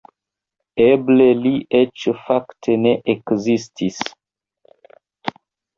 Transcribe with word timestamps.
Eble 0.85 1.27
li 1.43 1.51
eĉ 1.81 2.07
fakte 2.23 2.79
ne 2.87 2.97
ekzistis. 3.15 4.05